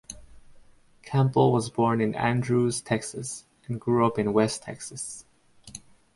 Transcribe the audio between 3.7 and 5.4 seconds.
grew up in west Texas.